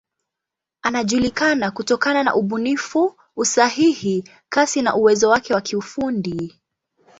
Anajulikana 0.81 1.71
kutokana 1.71 2.23
na 2.23 2.35
ubunifu, 2.35 3.15
usahihi, 3.35 4.23
kasi 4.49 4.81
na 4.81 4.95
uwezo 4.95 5.29
wake 5.29 5.53
wa 5.53 5.61
kiufundi. 5.61 6.61